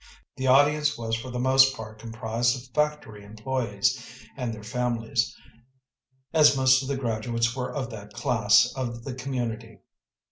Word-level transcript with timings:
The 0.35 0.47
audience 0.47 0.97
was 0.97 1.15
for 1.15 1.29
the 1.29 1.37
most 1.37 1.75
part 1.77 1.99
composed 1.99 2.55
of 2.57 2.73
factory 2.73 3.21
employés 3.21 4.03
and 4.35 4.51
their 4.51 4.63
families, 4.63 5.35
as 6.33 6.57
most 6.57 6.81
of 6.81 6.87
the 6.87 6.97
graduates 6.97 7.55
were 7.55 7.71
of 7.71 7.91
that 7.91 8.11
class 8.11 8.73
of 8.75 9.03
the 9.03 9.13
community. 9.13 9.81